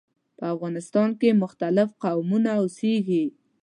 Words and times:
په 0.37 0.45
افغانستان 0.53 1.09
کې 1.19 1.39
مختلف 1.43 1.89
قومونه 2.03 2.49
اوسیږي. 2.61 3.25